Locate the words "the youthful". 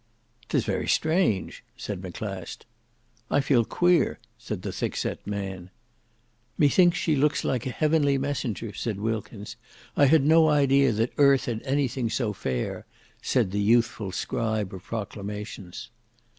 13.51-14.11